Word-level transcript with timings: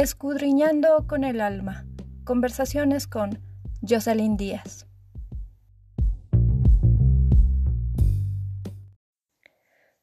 Escudriñando 0.00 1.08
con 1.08 1.24
el 1.24 1.40
alma. 1.40 1.84
Conversaciones 2.22 3.08
con 3.08 3.42
Jocelyn 3.82 4.36
Díaz. 4.36 4.86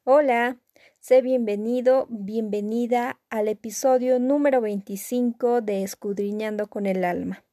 Hola, 0.04 0.58
sé 1.00 1.22
bienvenido, 1.22 2.08
bienvenida 2.10 3.18
al 3.30 3.48
episodio 3.48 4.18
número 4.18 4.60
25 4.60 5.62
de 5.62 5.82
Escudriñando 5.82 6.66
con 6.66 6.84
el 6.84 7.02
alma, 7.02 7.46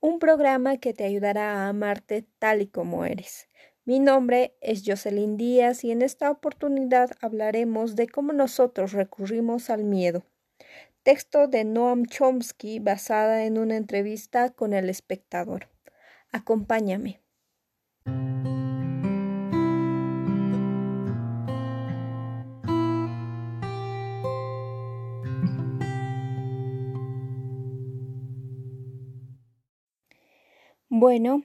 un 0.00 0.18
programa 0.18 0.78
que 0.78 0.94
te 0.94 1.04
ayudará 1.04 1.56
a 1.56 1.68
amarte 1.68 2.24
tal 2.38 2.62
y 2.62 2.68
como 2.68 3.04
eres. 3.04 3.50
Mi 3.84 4.00
nombre 4.00 4.56
es 4.62 4.82
Jocelyn 4.86 5.36
Díaz 5.36 5.84
y 5.84 5.90
en 5.90 6.00
esta 6.00 6.30
oportunidad 6.30 7.10
hablaremos 7.20 7.96
de 7.96 8.08
cómo 8.08 8.32
nosotros 8.32 8.92
recurrimos 8.92 9.68
al 9.68 9.84
miedo 9.84 10.24
Texto 11.04 11.48
de 11.48 11.64
Noam 11.64 12.06
Chomsky 12.06 12.78
basada 12.78 13.44
en 13.44 13.58
una 13.58 13.76
entrevista 13.76 14.50
con 14.50 14.72
el 14.72 14.88
espectador. 14.88 15.68
Acompáñame. 16.30 17.20
Bueno, 30.88 31.42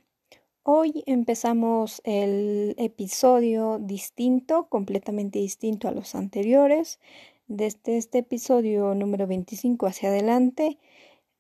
hoy 0.62 1.04
empezamos 1.08 2.04
el 2.04 2.76
episodio 2.78 3.80
distinto, 3.80 4.70
completamente 4.70 5.40
distinto 5.40 5.88
a 5.88 5.92
los 5.94 6.14
anteriores. 6.14 7.00
Desde 7.48 7.96
este 7.96 8.18
episodio 8.18 8.94
número 8.94 9.26
25 9.26 9.88
hacia 9.88 10.10
adelante 10.10 10.80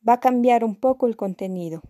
va 0.07 0.13
a 0.13 0.19
cambiar 0.21 0.63
un 0.63 0.77
poco 0.77 1.05
el 1.05 1.17
contenido. 1.17 1.81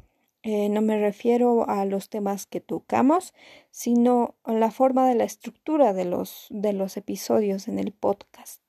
Eh, 0.42 0.70
no 0.70 0.82
me 0.82 1.00
refiero 1.00 1.70
a 1.70 1.86
los 1.86 2.10
temas 2.10 2.48
que 2.48 2.60
tocamos, 2.60 3.36
sino 3.70 4.34
a 4.44 4.54
la 4.54 4.72
forma 4.72 5.08
de 5.08 5.14
la 5.14 5.24
estructura 5.24 5.94
de 5.94 6.06
los, 6.06 6.48
de 6.50 6.74
los 6.74 6.98
episodios 6.98 7.68
en 7.68 7.78
el 7.78 7.92
podcast, 7.92 8.64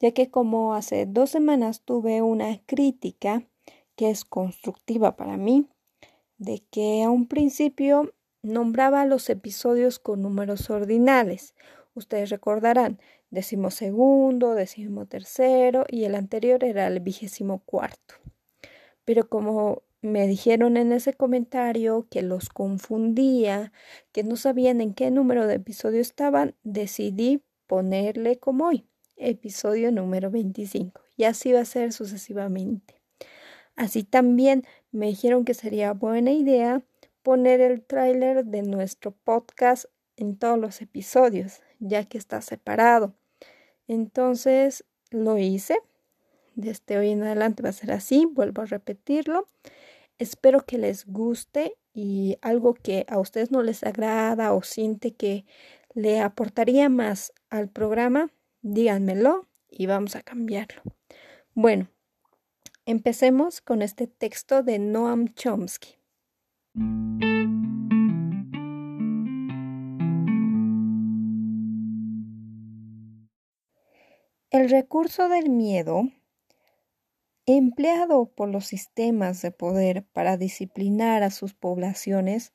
ya 0.00 0.10
que 0.10 0.30
como 0.30 0.74
hace 0.74 1.06
dos 1.06 1.30
semanas 1.30 1.82
tuve 1.82 2.20
una 2.20 2.60
crítica 2.66 3.46
que 3.94 4.10
es 4.10 4.24
constructiva 4.24 5.14
para 5.14 5.36
mí, 5.36 5.68
de 6.38 6.64
que 6.72 7.04
a 7.04 7.10
un 7.10 7.28
principio 7.28 8.14
nombraba 8.42 9.04
los 9.04 9.30
episodios 9.30 10.00
con 10.00 10.22
números 10.22 10.70
ordinales. 10.70 11.54
Ustedes 11.94 12.30
recordarán, 12.30 12.98
decimosegundo, 13.32 14.54
tercero 15.08 15.84
y 15.88 16.04
el 16.04 16.14
anterior 16.14 16.62
era 16.62 16.86
el 16.86 17.00
vigésimo 17.00 17.60
cuarto. 17.64 18.14
Pero 19.04 19.28
como 19.28 19.82
me 20.02 20.26
dijeron 20.26 20.76
en 20.76 20.92
ese 20.92 21.14
comentario 21.14 22.06
que 22.10 22.22
los 22.22 22.50
confundía, 22.50 23.72
que 24.12 24.22
no 24.22 24.36
sabían 24.36 24.80
en 24.80 24.94
qué 24.94 25.10
número 25.10 25.46
de 25.46 25.54
episodio 25.54 26.00
estaban, 26.00 26.54
decidí 26.62 27.42
ponerle 27.66 28.38
como 28.38 28.66
hoy, 28.66 28.84
episodio 29.16 29.90
número 29.90 30.30
25. 30.30 31.00
Y 31.16 31.24
así 31.24 31.52
va 31.52 31.60
a 31.60 31.64
ser 31.64 31.92
sucesivamente. 31.92 33.00
Así 33.76 34.04
también 34.04 34.64
me 34.90 35.06
dijeron 35.06 35.44
que 35.46 35.54
sería 35.54 35.94
buena 35.94 36.32
idea 36.32 36.82
poner 37.22 37.62
el 37.62 37.82
tráiler 37.82 38.44
de 38.44 38.62
nuestro 38.62 39.12
podcast 39.12 39.86
en 40.16 40.36
todos 40.36 40.58
los 40.58 40.82
episodios, 40.82 41.62
ya 41.78 42.04
que 42.04 42.18
está 42.18 42.42
separado. 42.42 43.14
Entonces 43.92 44.86
lo 45.10 45.36
hice. 45.36 45.76
Desde 46.54 46.96
hoy 46.96 47.10
en 47.10 47.22
adelante 47.22 47.62
va 47.62 47.68
a 47.68 47.74
ser 47.74 47.92
así. 47.92 48.24
Vuelvo 48.24 48.62
a 48.62 48.64
repetirlo. 48.64 49.46
Espero 50.18 50.64
que 50.64 50.78
les 50.78 51.04
guste 51.04 51.76
y 51.92 52.38
algo 52.40 52.72
que 52.72 53.04
a 53.06 53.18
ustedes 53.18 53.50
no 53.50 53.62
les 53.62 53.82
agrada 53.82 54.54
o 54.54 54.62
siente 54.62 55.12
que 55.12 55.44
le 55.92 56.20
aportaría 56.20 56.88
más 56.88 57.34
al 57.50 57.68
programa, 57.68 58.30
díganmelo 58.62 59.46
y 59.68 59.84
vamos 59.84 60.16
a 60.16 60.22
cambiarlo. 60.22 60.80
Bueno, 61.52 61.88
empecemos 62.86 63.60
con 63.60 63.82
este 63.82 64.06
texto 64.06 64.62
de 64.62 64.78
Noam 64.78 65.34
Chomsky. 65.34 65.98
El 74.52 74.68
recurso 74.68 75.30
del 75.30 75.48
miedo, 75.48 76.10
empleado 77.46 78.26
por 78.26 78.50
los 78.50 78.66
sistemas 78.66 79.40
de 79.40 79.50
poder 79.50 80.04
para 80.12 80.36
disciplinar 80.36 81.22
a 81.22 81.30
sus 81.30 81.54
poblaciones, 81.54 82.52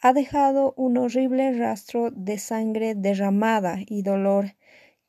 ha 0.00 0.14
dejado 0.14 0.72
un 0.78 0.96
horrible 0.96 1.52
rastro 1.52 2.10
de 2.10 2.38
sangre 2.38 2.94
derramada 2.94 3.76
y 3.86 4.00
dolor 4.00 4.56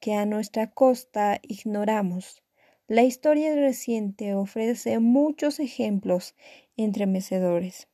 que 0.01 0.13
a 0.15 0.25
nuestra 0.25 0.69
costa 0.69 1.39
ignoramos. 1.41 2.43
La 2.89 3.03
historia 3.03 3.55
reciente 3.55 4.35
ofrece 4.35 4.99
muchos 4.99 5.61
ejemplos 5.61 6.35
entremecedores. 6.75 7.87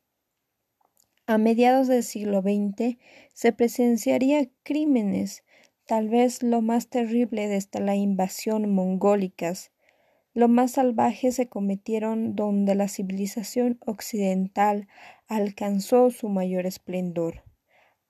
A 1.28 1.38
mediados 1.38 1.88
del 1.88 2.02
siglo 2.02 2.42
XX 2.42 2.98
se 3.36 3.54
presenciaría 3.54 4.50
crímenes 4.64 5.44
tal 5.92 6.08
vez 6.08 6.42
lo 6.42 6.62
más 6.62 6.88
terrible 6.88 7.50
desde 7.50 7.82
la 7.82 7.98
invasión 7.98 8.74
mongólicas. 8.74 9.74
Lo 10.34 10.48
más 10.48 10.72
salvaje 10.72 11.34
se 11.34 11.50
cometieron 11.50 12.34
donde 12.34 12.76
la 12.76 12.88
civilización 12.88 13.78
occidental 13.86 14.88
alcanzó 15.28 16.10
su 16.10 16.30
mayor 16.30 16.66
esplendor. 16.66 17.44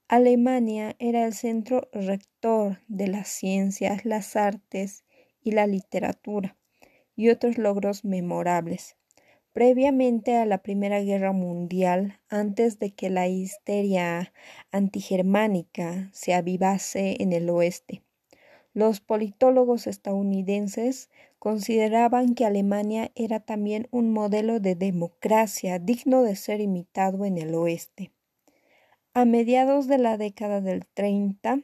Alemania 0.07 0.95
era 0.99 1.25
el 1.25 1.33
centro 1.33 1.89
rector 1.91 2.77
de 2.87 3.07
las 3.07 3.29
ciencias, 3.29 4.05
las 4.05 4.35
artes 4.35 5.03
y 5.41 5.53
la 5.53 5.65
literatura, 5.65 6.57
y 7.15 7.29
otros 7.29 7.57
logros 7.57 8.05
memorables. 8.05 8.95
Previamente 9.53 10.37
a 10.37 10.45
la 10.45 10.59
Primera 10.59 11.01
Guerra 11.01 11.33
Mundial, 11.33 12.19
antes 12.29 12.79
de 12.79 12.91
que 12.91 13.09
la 13.09 13.27
histeria 13.27 14.31
antigermánica 14.71 16.09
se 16.13 16.33
avivase 16.33 17.17
en 17.19 17.33
el 17.33 17.49
oeste, 17.49 18.01
los 18.73 19.01
politólogos 19.01 19.87
estadounidenses 19.87 21.09
consideraban 21.37 22.33
que 22.33 22.45
Alemania 22.45 23.11
era 23.13 23.41
también 23.41 23.89
un 23.91 24.13
modelo 24.13 24.61
de 24.61 24.75
democracia 24.75 25.79
digno 25.79 26.23
de 26.23 26.37
ser 26.37 26.61
imitado 26.61 27.25
en 27.25 27.37
el 27.37 27.53
oeste. 27.53 28.13
A 29.13 29.25
mediados 29.25 29.87
de 29.87 29.97
la 29.97 30.17
década 30.17 30.61
del 30.61 30.85
30, 30.85 31.59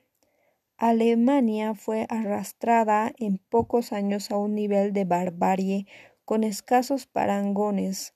Alemania 0.80 1.74
fue 1.74 2.06
arrastrada 2.10 3.14
en 3.18 3.38
pocos 3.38 3.94
años 3.94 4.30
a 4.30 4.38
un 4.38 4.54
nivel 4.54 4.92
de 4.92 5.06
barbarie 5.06 5.88
con 6.28 6.44
escasos 6.44 7.08
parangones 7.08 8.14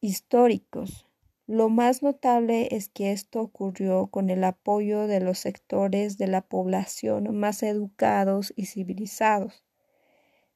históricos. 0.00 1.08
Lo 1.48 1.68
más 1.68 2.00
notable 2.00 2.68
es 2.70 2.88
que 2.88 3.10
esto 3.10 3.40
ocurrió 3.40 4.06
con 4.06 4.30
el 4.30 4.44
apoyo 4.44 5.08
de 5.08 5.18
los 5.18 5.40
sectores 5.40 6.18
de 6.18 6.28
la 6.28 6.42
población 6.42 7.36
más 7.36 7.64
educados 7.64 8.52
y 8.54 8.66
civilizados. 8.66 9.64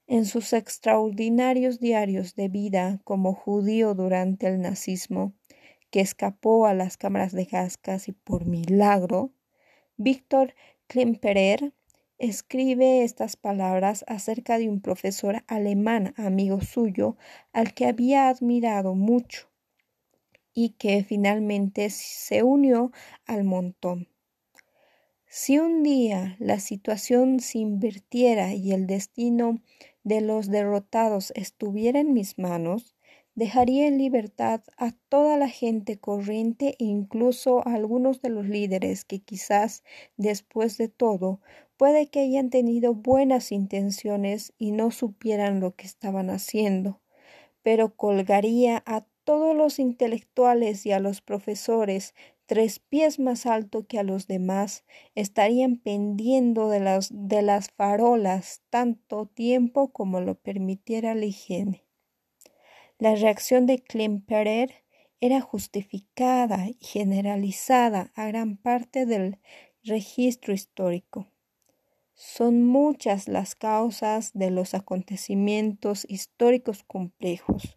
En 0.07 0.27
sus 0.27 0.53
extraordinarios 0.53 1.81
diarios 1.81 2.37
de 2.37 2.47
vida 2.47 3.01
como 3.03 3.35
judío 3.35 3.95
durante 3.95 4.47
el 4.47 4.63
nazismo, 4.63 5.35
que 5.91 5.99
escapó 5.99 6.67
a 6.67 6.75
las 6.75 6.97
cámaras 6.97 7.33
de 7.33 7.47
gas 7.47 7.79
casi 7.79 8.13
por 8.13 8.45
milagro, 8.47 9.33
Víctor 9.97 10.55
Klemperer 10.87 11.73
escribe 12.19 13.05
estas 13.05 13.37
palabras 13.37 14.05
acerca 14.09 14.59
de 14.59 14.69
un 14.69 14.81
profesor 14.81 15.45
alemán 15.47 16.15
amigo 16.17 16.61
suyo 16.61 17.17
al 17.53 17.75
que 17.75 17.87
había 17.87 18.29
admirado 18.29 18.95
mucho 18.95 19.49
y 20.55 20.71
que 20.71 21.05
finalmente 21.05 21.91
se 21.91 22.43
unió 22.43 22.91
al 23.27 23.45
montón. 23.45 24.09
Si 25.27 25.59
un 25.59 25.83
día 25.83 26.37
la 26.39 26.61
situación 26.61 27.41
se 27.41 27.59
invirtiera 27.59 28.55
y 28.55 28.73
el 28.73 28.87
destino 28.87 29.61
de 30.03 30.23
los 30.23 30.49
derrotados 30.49 31.33
estuviera 31.37 32.01
en 32.01 32.15
mis 32.15 32.39
manos, 32.39 32.96
dejaría 33.37 33.87
en 33.87 33.99
libertad 33.99 34.63
a 34.77 34.93
toda 35.09 35.37
la 35.37 35.49
gente 35.49 35.99
corriente 35.99 36.75
e 36.81 36.85
incluso 36.85 37.67
a 37.69 37.75
algunos 37.75 38.21
de 38.23 38.31
los 38.31 38.47
líderes 38.47 39.05
que 39.05 39.21
quizás 39.21 39.85
después 40.17 40.79
de 40.79 40.89
todo 40.89 41.41
puede 41.77 42.09
que 42.09 42.21
hayan 42.21 42.51
tenido 42.51 42.95
buenas 42.95 43.53
intenciones 43.53 44.53
y 44.59 44.73
no 44.73 44.91
supieran 44.91 45.61
lo 45.61 45.77
que 45.77 45.87
estaban 45.87 46.31
haciendo, 46.31 47.01
pero 47.63 47.97
colgaría 47.97 48.83
a 48.87 49.07
todos 49.25 49.57
los 49.57 49.79
intelectuales 49.79 50.87
y 50.87 50.93
a 50.93 51.01
los 51.01 51.21
profesores 51.23 52.15
tres 52.47 52.79
pies 52.79 53.19
más 53.19 53.47
alto 53.47 53.87
que 53.87 53.99
a 53.99 54.05
los 54.05 54.27
demás, 54.29 54.85
estarían 55.15 55.77
pendiendo 55.79 56.69
de 56.71 56.81
las, 56.81 57.11
de 57.13 57.43
las 57.43 57.71
farolas 57.71 58.63
tanto 58.71 59.27
tiempo 59.27 59.93
como 59.93 60.21
lo 60.21 60.37
permitiera 60.37 61.15
la 61.15 61.27
higiene. 61.27 61.86
La 62.99 63.15
reacción 63.15 63.67
de 63.67 63.79
Klemperer 63.83 64.73
era 65.21 65.43
justificada 65.43 66.67
y 66.69 66.79
generalizada 66.81 68.11
a 68.15 68.27
gran 68.27 68.57
parte 68.57 69.05
del 69.05 69.39
registro 69.83 70.55
histórico. 70.55 71.27
Son 72.15 72.65
muchas 72.65 73.29
las 73.29 73.55
causas 73.55 74.33
de 74.33 74.51
los 74.51 74.73
acontecimientos 74.73 76.07
históricos 76.09 76.85
complejos. 76.85 77.77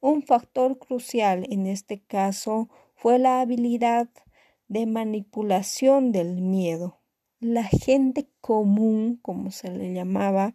Un 0.00 0.22
factor 0.22 0.78
crucial 0.78 1.46
en 1.50 1.66
este 1.66 2.00
caso 2.00 2.68
fue 2.94 3.18
la 3.18 3.40
habilidad 3.40 4.10
de 4.68 4.84
manipulación 4.84 6.12
del 6.12 6.42
miedo. 6.42 7.00
La 7.38 7.64
gente 7.64 8.28
común, 8.42 9.18
como 9.22 9.50
se 9.50 9.70
le 9.70 9.94
llamaba, 9.94 10.54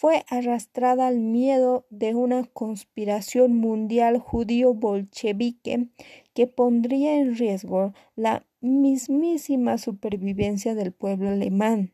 fue 0.00 0.24
arrastrada 0.30 1.08
al 1.08 1.18
miedo 1.18 1.84
de 1.90 2.14
una 2.14 2.44
conspiración 2.44 3.54
mundial 3.58 4.18
judío-bolchevique 4.18 5.88
que 6.32 6.46
pondría 6.46 7.16
en 7.16 7.36
riesgo 7.36 7.92
la 8.16 8.46
mismísima 8.62 9.76
supervivencia 9.76 10.74
del 10.74 10.92
pueblo 10.92 11.28
alemán. 11.28 11.92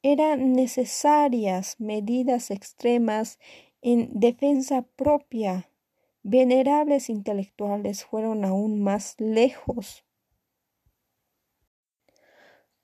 Eran 0.00 0.54
necesarias 0.54 1.78
medidas 1.78 2.50
extremas 2.50 3.38
en 3.82 4.08
defensa 4.18 4.86
propia. 4.96 5.68
Venerables 6.22 7.10
intelectuales 7.10 8.06
fueron 8.06 8.46
aún 8.46 8.80
más 8.80 9.14
lejos. 9.18 10.05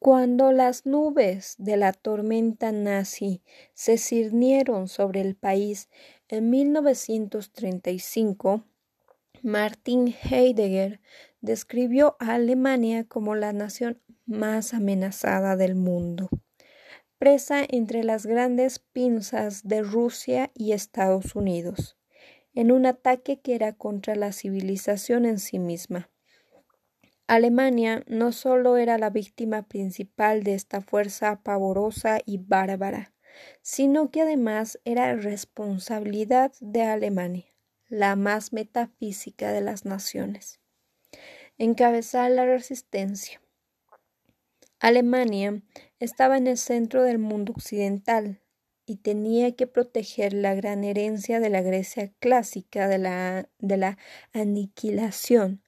Cuando 0.02 0.50
las 0.50 0.84
nubes 0.84 1.54
de 1.58 1.76
la 1.76 1.92
tormenta 1.92 2.72
nazi 2.72 3.40
se 3.72 3.98
cirnieron 3.98 4.88
sobre 4.88 5.20
el 5.20 5.36
país 5.36 5.88
en 6.26 6.50
1935, 6.50 8.64
Martin 9.42 10.12
Heidegger 10.28 11.00
describió 11.40 12.16
a 12.18 12.34
Alemania 12.34 13.04
como 13.04 13.36
la 13.36 13.52
nación 13.52 14.02
más 14.26 14.74
amenazada 14.74 15.54
del 15.54 15.76
mundo, 15.76 16.30
presa 17.18 17.64
entre 17.68 18.02
las 18.02 18.26
grandes 18.26 18.80
pinzas 18.80 19.62
de 19.62 19.82
Rusia 19.82 20.50
y 20.52 20.72
Estados 20.72 21.36
Unidos, 21.36 21.96
en 22.54 22.72
un 22.72 22.86
ataque 22.86 23.40
que 23.40 23.54
era 23.54 23.72
contra 23.72 24.16
la 24.16 24.32
civilización 24.32 25.26
en 25.26 25.38
sí 25.38 25.60
misma. 25.60 26.11
Alemania 27.32 28.04
no 28.08 28.30
solo 28.30 28.76
era 28.76 28.98
la 28.98 29.08
víctima 29.08 29.62
principal 29.62 30.42
de 30.42 30.52
esta 30.52 30.82
fuerza 30.82 31.42
pavorosa 31.42 32.18
y 32.26 32.36
bárbara, 32.36 33.14
sino 33.62 34.10
que 34.10 34.20
además 34.20 34.78
era 34.84 35.14
responsabilidad 35.14 36.52
de 36.60 36.82
Alemania, 36.82 37.46
la 37.88 38.16
más 38.16 38.52
metafísica 38.52 39.50
de 39.50 39.62
las 39.62 39.86
naciones. 39.86 40.60
Encabezar 41.56 42.30
la 42.32 42.44
resistencia. 42.44 43.40
Alemania 44.78 45.62
estaba 46.00 46.36
en 46.36 46.48
el 46.48 46.58
centro 46.58 47.02
del 47.02 47.18
mundo 47.18 47.54
occidental 47.54 48.42
y 48.84 48.96
tenía 48.96 49.56
que 49.56 49.66
proteger 49.66 50.34
la 50.34 50.54
gran 50.54 50.84
herencia 50.84 51.40
de 51.40 51.48
la 51.48 51.62
Grecia 51.62 52.12
clásica 52.18 52.88
de 52.88 52.98
la, 52.98 53.48
de 53.58 53.78
la 53.78 53.96
aniquilación 54.34 55.61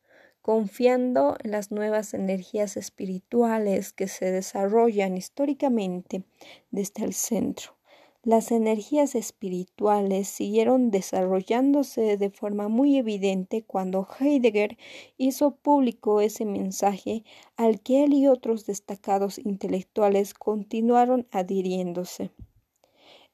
confiando 0.44 1.38
en 1.42 1.52
las 1.52 1.70
nuevas 1.70 2.12
energías 2.12 2.76
espirituales 2.76 3.94
que 3.94 4.08
se 4.08 4.30
desarrollan 4.30 5.16
históricamente 5.16 6.22
desde 6.70 7.02
el 7.02 7.14
centro. 7.14 7.78
Las 8.22 8.52
energías 8.52 9.14
espirituales 9.14 10.28
siguieron 10.28 10.90
desarrollándose 10.90 12.18
de 12.18 12.28
forma 12.28 12.68
muy 12.68 12.98
evidente 12.98 13.64
cuando 13.64 14.06
Heidegger 14.20 14.76
hizo 15.16 15.56
público 15.56 16.20
ese 16.20 16.44
mensaje 16.44 17.24
al 17.56 17.80
que 17.80 18.04
él 18.04 18.12
y 18.12 18.26
otros 18.26 18.66
destacados 18.66 19.38
intelectuales 19.38 20.34
continuaron 20.34 21.26
adhiriéndose. 21.30 22.32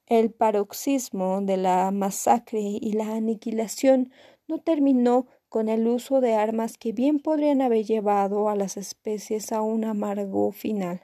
El 0.06 0.30
paroxismo 0.30 1.40
de 1.40 1.56
la 1.56 1.90
masacre 1.90 2.60
y 2.60 2.92
la 2.92 3.16
aniquilación 3.16 4.12
no 4.46 4.58
terminó 4.58 5.26
con 5.50 5.68
el 5.68 5.86
uso 5.86 6.22
de 6.22 6.32
armas 6.32 6.78
que 6.78 6.92
bien 6.92 7.18
podrían 7.18 7.60
haber 7.60 7.84
llevado 7.84 8.48
a 8.48 8.56
las 8.56 8.78
especies 8.78 9.52
a 9.52 9.60
un 9.60 9.84
amargo 9.84 10.52
final. 10.52 11.02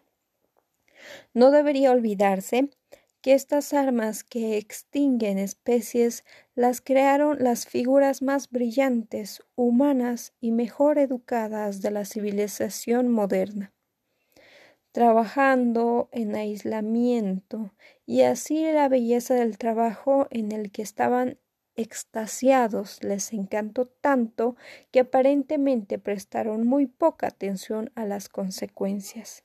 No 1.35 1.51
debería 1.51 1.93
olvidarse 1.93 2.71
que 3.21 3.35
estas 3.35 3.75
armas 3.75 4.25
que 4.25 4.57
extinguen 4.57 5.37
especies 5.37 6.25
las 6.55 6.81
crearon 6.81 7.37
las 7.45 7.67
figuras 7.67 8.23
más 8.23 8.49
brillantes, 8.49 9.43
humanas 9.57 10.33
y 10.41 10.53
mejor 10.53 10.99
educadas 10.99 11.83
de 11.83 11.91
la 11.91 12.07
civilización 12.07 13.11
moderna 13.11 13.75
trabajando 14.97 16.09
en 16.11 16.35
aislamiento, 16.35 17.75
y 18.07 18.23
así 18.23 18.65
la 18.73 18.89
belleza 18.89 19.35
del 19.35 19.59
trabajo 19.59 20.27
en 20.31 20.53
el 20.53 20.73
que 20.73 20.81
estaban 20.81 21.39
extasiados 21.77 23.03
les 23.03 23.33
encantó 23.33 23.87
tanto 23.87 24.57
que 24.91 25.01
aparentemente 25.01 25.99
prestaron 25.99 26.67
muy 26.67 26.87
poca 26.87 27.29
atención 27.29 27.91
a 27.95 28.05
las 28.05 28.29
consecuencias. 28.29 29.45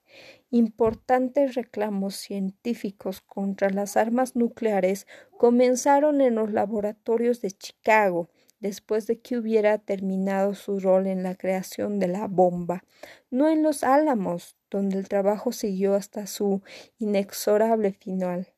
Importantes 0.50 1.56
reclamos 1.56 2.16
científicos 2.16 3.22
contra 3.22 3.70
las 3.70 3.98
armas 3.98 4.36
nucleares 4.36 5.08
comenzaron 5.38 6.22
en 6.22 6.36
los 6.36 6.52
laboratorios 6.52 7.42
de 7.42 7.52
Chicago, 7.52 8.30
después 8.60 9.08
de 9.08 9.20
que 9.20 9.38
hubiera 9.38 9.78
terminado 9.80 10.54
su 10.54 10.80
rol 10.80 11.08
en 11.08 11.24
la 11.24 11.36
creación 11.36 12.00
de 12.00 12.08
la 12.08 12.28
bomba, 12.28 12.84
no 13.30 13.50
en 13.50 13.64
los 13.64 13.84
Álamos, 13.84 14.56
donde 14.70 14.98
el 14.98 15.10
trabajo 15.10 15.52
siguió 15.52 15.96
hasta 15.96 16.28
su 16.28 16.62
inexorable 17.00 17.92
final, 17.92 18.54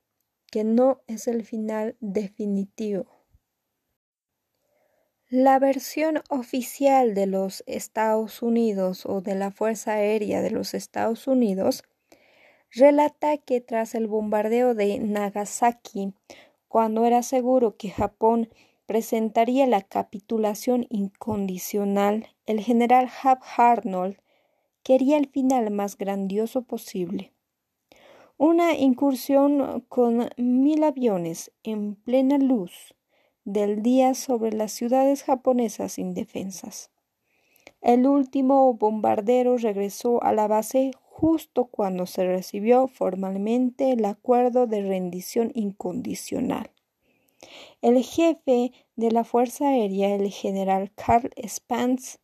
que 0.52 0.64
no 0.64 1.02
es 1.08 1.28
el 1.28 1.44
final 1.44 1.96
definitivo. 2.00 3.12
La 5.35 5.57
versión 5.57 6.21
oficial 6.30 7.15
de 7.15 7.25
los 7.25 7.63
Estados 7.65 8.44
Unidos 8.44 9.03
o 9.07 9.19
de 9.19 9.33
la 9.33 9.50
Fuerza 9.50 9.94
Aérea 9.94 10.44
de 10.44 10.51
los 10.51 10.75
Estados 10.75 11.25
Unidos 11.25 11.83
relata 12.69 13.38
que 13.38 13.59
tras 13.59 13.95
el 13.95 14.06
bombardeo 14.06 14.75
de 14.75 15.00
Nagasaki, 15.00 16.13
cuando 16.68 17.03
era 17.07 17.24
seguro 17.24 17.77
que 17.77 17.89
Japón 17.89 18.51
presentaría 18.86 19.65
la 19.65 19.81
capitulación 19.81 20.86
incondicional, 20.91 22.27
el 22.46 22.60
general 22.60 23.10
Hap 23.24 23.41
Arnold 23.58 24.17
quería 24.84 25.17
el 25.17 25.27
final 25.29 25.72
más 25.72 25.98
grandioso 25.98 26.62
posible. 26.62 27.34
Una 28.38 28.75
incursión 28.75 29.84
con 29.89 30.29
mil 30.38 30.84
aviones 30.84 31.51
en 31.63 31.96
plena 31.96 32.38
luz 32.38 32.93
del 33.45 33.81
día 33.81 34.13
sobre 34.13 34.53
las 34.53 34.71
ciudades 34.71 35.23
japonesas 35.23 36.00
indefensas. 36.00 36.89
El 37.81 38.07
último 38.07 38.73
bombardero 38.73 39.57
regresó 39.57 40.23
a 40.23 40.31
la 40.31 40.47
base 40.47 40.91
justo 41.01 41.65
cuando 41.65 42.05
se 42.05 42.25
recibió 42.25 42.88
formalmente 42.88 43.91
el 43.91 44.05
acuerdo 44.05 44.67
de 44.67 44.81
rendición 44.81 45.51
incondicional. 45.53 46.71
El 47.81 48.01
jefe 48.03 48.71
de 48.95 49.12
la 49.12 49.23
Fuerza 49.23 49.67
Aérea, 49.67 50.15
el 50.15 50.29
general 50.31 50.91
Karl 50.95 51.29
Spans, 51.47 52.19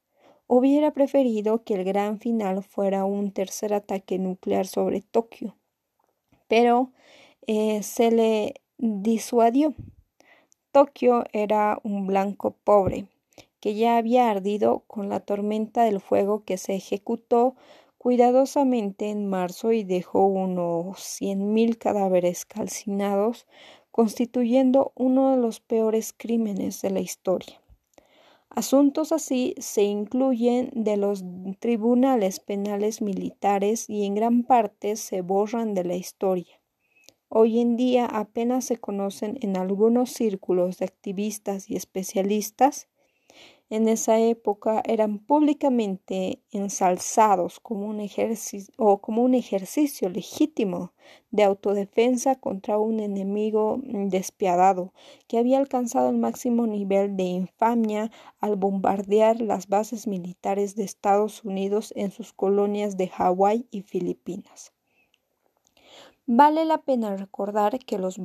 hubiera 0.48 0.92
preferido 0.92 1.64
que 1.64 1.76
el 1.76 1.84
gran 1.84 2.20
final 2.20 2.64
fuera 2.64 3.06
un 3.06 3.32
tercer 3.32 3.74
ataque 3.74 4.18
nuclear 4.18 4.66
sobre 4.66 5.02
Tokio, 5.02 5.56
pero 6.48 6.92
eh, 7.46 7.84
se 7.84 8.12
le 8.12 8.56
disuadió. 8.78 9.76
Tokio 10.80 11.26
era 11.34 11.78
un 11.84 12.08
blanco 12.08 12.56
pobre, 12.64 13.06
que 13.60 13.76
ya 13.76 13.98
había 13.98 14.30
ardido 14.30 14.86
con 14.88 15.10
la 15.10 15.20
tormenta 15.20 15.84
del 15.84 16.00
fuego 16.00 16.46
que 16.46 16.58
se 16.58 16.74
ejecutó 16.74 17.56
cuidadosamente 17.98 19.10
en 19.10 19.28
marzo 19.28 19.74
y 19.74 19.84
dejó 19.84 20.28
unos 20.28 21.02
cien 21.02 21.52
mil 21.52 21.78
cadáveres 21.78 22.46
calcinados, 22.46 23.46
constituyendo 23.92 24.94
uno 24.96 25.32
de 25.32 25.42
los 25.42 25.60
peores 25.60 26.14
crímenes 26.16 26.82
de 26.82 26.92
la 26.92 27.02
historia. 27.02 27.62
Asuntos 28.50 29.12
así 29.12 29.56
se 29.58 29.84
incluyen 29.84 30.70
de 30.74 30.96
los 30.96 31.26
tribunales 31.60 32.40
penales 32.40 33.02
militares 33.02 33.90
y 33.90 34.06
en 34.06 34.16
gran 34.16 34.44
parte 34.44 34.96
se 34.96 35.20
borran 35.24 35.74
de 35.74 35.84
la 35.84 35.96
historia. 35.96 36.59
Hoy 37.30 37.60
en 37.60 37.78
día 37.78 38.06
apenas 38.06 38.66
se 38.66 38.78
conocen 38.78 39.38
en 39.42 39.56
algunos 39.56 40.12
círculos 40.12 40.80
de 40.80 40.86
activistas 40.86 41.70
y 41.70 41.76
especialistas 41.76 42.90
en 43.72 43.88
esa 43.88 44.18
época 44.18 44.82
eran 44.84 45.20
públicamente 45.20 46.42
ensalzados 46.50 47.60
como 47.60 47.86
un 47.86 48.02
ejercicio 49.36 50.10
legítimo 50.10 50.94
de 51.30 51.44
autodefensa 51.44 52.34
contra 52.34 52.80
un 52.80 53.00
enemigo 53.00 53.80
despiadado 53.84 54.92
que 55.28 55.38
había 55.38 55.60
alcanzado 55.60 56.10
el 56.10 56.18
máximo 56.18 56.66
nivel 56.66 57.16
de 57.16 57.26
infamia 57.26 58.10
al 58.40 58.56
bombardear 58.56 59.40
las 59.40 59.68
bases 59.68 60.08
militares 60.08 60.76
de 60.76 60.86
Estados 60.86 61.44
Unidos 61.44 61.94
en 61.96 62.10
sus 62.10 62.34
colonias 62.34 62.98
de 62.98 63.10
Hawái 63.10 63.68
y 63.70 63.84
Filipinas. 63.84 64.74
Vale 66.32 66.64
la 66.64 66.78
pena 66.78 67.18
recordar 67.18 67.80
que 67.80 67.98
los 67.98 68.20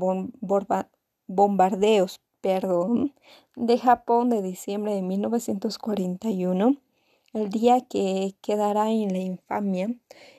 bombardeos 1.27 2.21
perdón, 2.43 3.15
de 3.57 3.79
Japón 3.79 4.29
de 4.29 4.43
diciembre 4.43 4.93
de 4.95 5.01
1941, 5.01 6.77
el 7.33 7.49
día 7.49 7.81
que 7.81 8.35
quedará 8.43 8.91
en 8.91 9.11
la 9.15 9.21
infamia, 9.21 9.89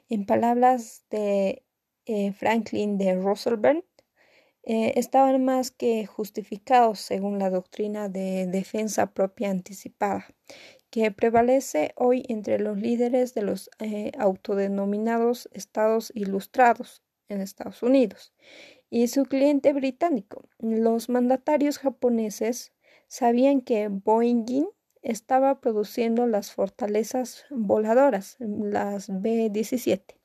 en 0.10 0.27
palabras 0.27 1.05
de 1.10 1.63
eh, 2.05 2.34
Franklin 2.34 3.00
de 3.00 3.15
Roosevelt, 3.15 3.84
eh, 4.62 4.93
estaban 4.98 5.43
más 5.43 5.72
que 5.72 6.05
justificados 6.05 7.00
según 7.00 7.39
la 7.39 7.50
doctrina 7.50 8.10
de 8.10 8.45
defensa 8.45 9.07
propia 9.07 9.50
anticipada, 9.50 10.27
que 10.91 11.10
prevalece 11.10 11.93
hoy 11.95 12.25
entre 12.29 12.60
los 12.60 12.77
líderes 12.77 13.34
de 13.34 13.41
los 13.41 13.72
eh, 13.79 14.12
autodenominados 14.19 15.50
estados 15.51 16.12
ilustrados 16.13 17.01
en 17.29 17.41
Estados 17.41 17.84
Unidos 17.84 18.34
y 18.89 19.08
su 19.08 19.24
cliente 19.24 19.74
británico. 19.74 20.48
Los 20.60 21.10
mandatarios 21.10 21.79
japoneses 21.79 22.74
sabían 23.08 23.62
que 23.62 23.88
Boeing 23.89 24.67
estaba 25.01 25.62
produciendo 25.62 26.25
las 26.27 26.51
fortalezas 26.51 27.46
voladoras, 27.50 28.38
las 28.39 29.08
B-17, 29.10 30.15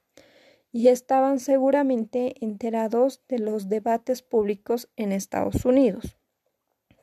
y 0.72 0.88
estaban 0.88 1.38
seguramente 1.38 2.34
enterados 2.40 3.22
de 3.28 3.40
los 3.40 3.68
debates 3.68 4.22
públicos 4.22 4.88
en 4.96 5.12
Estados 5.12 5.64
Unidos, 5.64 6.16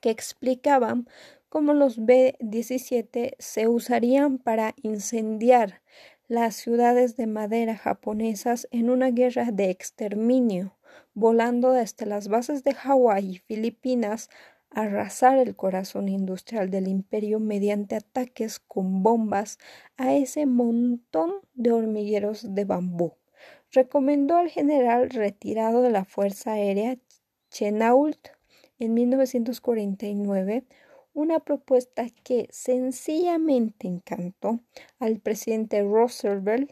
que 0.01 0.09
explicaban 0.09 1.07
cómo 1.49 1.73
los 1.73 2.03
B-17 2.03 3.35
se 3.37 3.67
usarían 3.67 4.37
para 4.37 4.73
incendiar 4.81 5.81
las 6.27 6.55
ciudades 6.55 7.15
de 7.15 7.27
madera 7.27 7.77
japonesas 7.77 8.67
en 8.71 8.89
una 8.89 9.11
guerra 9.11 9.51
de 9.51 9.69
exterminio 9.69 10.77
volando 11.17 11.71
desde 11.71 12.05
las 12.05 12.27
bases 12.27 12.63
de 12.63 12.75
Hawái 12.75 13.31
y 13.31 13.37
Filipinas, 13.39 14.29
arrasar 14.69 15.39
el 15.39 15.55
corazón 15.55 16.09
industrial 16.09 16.69
del 16.69 16.87
imperio 16.87 17.39
mediante 17.39 17.95
ataques 17.95 18.59
con 18.59 19.01
bombas 19.01 19.57
a 19.97 20.13
ese 20.13 20.45
montón 20.45 21.33
de 21.55 21.71
hormigueros 21.71 22.53
de 22.53 22.65
bambú. 22.65 23.13
Recomendó 23.71 24.37
al 24.37 24.49
general 24.49 25.09
retirado 25.09 25.81
de 25.81 25.89
la 25.89 26.05
Fuerza 26.05 26.53
Aérea 26.53 26.97
Chenault 27.49 28.27
en 28.77 28.93
1949 28.93 30.65
una 31.17 31.39
propuesta 31.39 32.05
que 32.23 32.47
sencillamente 32.51 33.87
encantó 33.87 34.59
al 34.99 35.19
presidente 35.19 35.81
Roosevelt. 35.81 36.71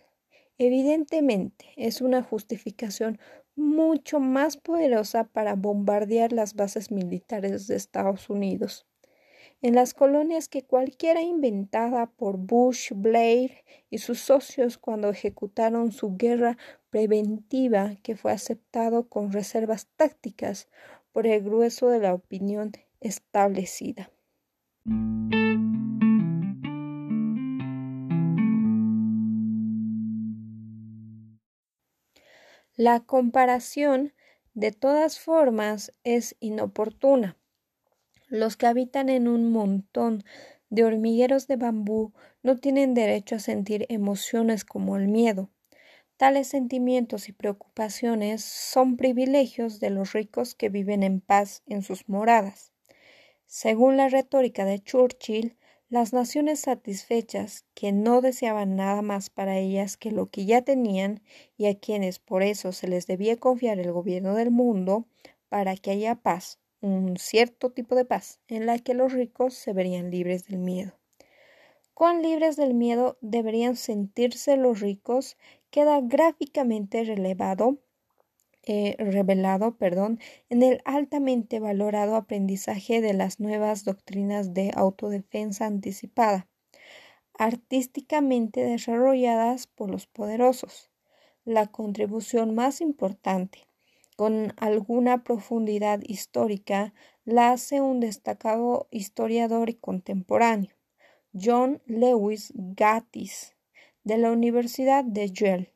Evidentemente 0.59 1.65
es 1.77 1.99
una 1.99 2.21
justificación 2.21 3.17
mucho 3.55 4.19
más 4.19 4.57
poderosa 4.57 5.23
para 5.23 5.55
bombardear 5.55 6.31
las 6.31 6.53
bases 6.53 6.91
militares 6.91 7.65
de 7.65 7.75
Estados 7.75 8.29
Unidos. 8.29 8.85
En 9.63 9.73
las 9.73 9.95
colonias 9.95 10.47
que 10.47 10.61
cualquiera 10.61 11.23
inventada 11.23 12.05
por 12.05 12.37
Bush, 12.37 12.91
Blair 12.93 13.63
y 13.89 13.97
sus 13.97 14.19
socios 14.19 14.77
cuando 14.77 15.09
ejecutaron 15.09 15.91
su 15.91 16.17
guerra 16.17 16.55
preventiva 16.91 17.95
que 18.03 18.15
fue 18.15 18.31
aceptado 18.31 19.09
con 19.09 19.31
reservas 19.31 19.87
tácticas 19.95 20.69
por 21.11 21.25
el 21.25 21.41
grueso 21.41 21.89
de 21.89 21.97
la 21.97 22.13
opinión 22.13 22.73
establecida. 22.99 24.11
La 32.77 32.99
comparación, 32.99 34.13
de 34.53 34.73
todas 34.73 35.17
formas, 35.17 35.93
es 36.03 36.35
inoportuna. 36.41 37.37
Los 38.27 38.57
que 38.57 38.67
habitan 38.67 39.07
en 39.07 39.29
un 39.29 39.49
montón 39.49 40.25
de 40.69 40.83
hormigueros 40.83 41.47
de 41.47 41.55
bambú 41.55 42.11
no 42.43 42.57
tienen 42.57 42.93
derecho 42.93 43.35
a 43.35 43.39
sentir 43.39 43.85
emociones 43.87 44.65
como 44.65 44.97
el 44.97 45.07
miedo. 45.07 45.49
Tales 46.17 46.47
sentimientos 46.47 47.29
y 47.29 47.31
preocupaciones 47.31 48.43
son 48.43 48.97
privilegios 48.97 49.79
de 49.79 49.91
los 49.91 50.11
ricos 50.11 50.53
que 50.53 50.67
viven 50.67 51.01
en 51.03 51.21
paz 51.21 51.63
en 51.67 51.81
sus 51.81 52.09
moradas. 52.09 52.74
Según 53.45 53.97
la 53.97 54.09
retórica 54.09 54.65
de 54.65 54.79
Churchill, 54.79 55.55
las 55.87 56.13
naciones 56.13 56.61
satisfechas, 56.61 57.65
que 57.73 57.91
no 57.91 58.21
deseaban 58.21 58.75
nada 58.75 59.01
más 59.01 59.29
para 59.29 59.57
ellas 59.57 59.97
que 59.97 60.11
lo 60.11 60.25
que 60.25 60.45
ya 60.45 60.61
tenían 60.63 61.21
y 61.57 61.67
a 61.67 61.79
quienes 61.79 62.19
por 62.19 62.43
eso 62.43 62.71
se 62.71 62.87
les 62.87 63.07
debía 63.07 63.37
confiar 63.37 63.79
el 63.79 63.91
gobierno 63.91 64.33
del 64.35 64.51
mundo, 64.51 65.05
para 65.47 65.75
que 65.77 65.91
haya 65.91 66.15
paz, 66.15 66.59
un 66.81 67.17
cierto 67.17 67.71
tipo 67.71 67.95
de 67.95 68.05
paz, 68.05 68.39
en 68.47 68.65
la 68.65 68.79
que 68.79 68.93
los 68.93 69.13
ricos 69.13 69.53
se 69.53 69.73
verían 69.73 70.11
libres 70.11 70.47
del 70.47 70.57
miedo. 70.57 70.99
Cuán 71.93 72.21
libres 72.21 72.57
del 72.57 72.73
miedo 72.73 73.17
deberían 73.21 73.77
sentirse 73.77 74.57
los 74.57 74.81
ricos 74.81 75.37
queda 75.69 76.01
gráficamente 76.01 77.03
relevado 77.05 77.77
eh, 78.65 78.95
revelado 78.97 79.77
perdón, 79.77 80.19
en 80.49 80.63
el 80.63 80.81
altamente 80.85 81.59
valorado 81.59 82.15
aprendizaje 82.15 82.99
de 82.99 83.13
las 83.13 83.39
nuevas 83.39 83.85
doctrinas 83.85 84.55
de 84.55 84.71
autodefensa 84.75 85.67
anticipada, 85.67 86.47
artísticamente 87.37 88.61
desarrolladas 88.61 89.67
por 89.67 89.91
los 89.91 90.07
poderosos. 90.07 90.89
La 91.43 91.67
contribución 91.67 92.55
más 92.55 92.81
importante, 92.81 93.67
con 94.15 94.53
alguna 94.57 95.23
profundidad 95.23 95.99
histórica, 96.01 96.93
la 97.23 97.51
hace 97.51 97.81
un 97.81 97.99
destacado 97.99 98.87
historiador 98.89 99.69
y 99.69 99.75
contemporáneo, 99.75 100.75
John 101.33 101.83
Lewis 101.85 102.51
Gattis, 102.55 103.55
de 104.03 104.17
la 104.17 104.31
Universidad 104.31 105.03
de 105.03 105.31
Yale 105.31 105.74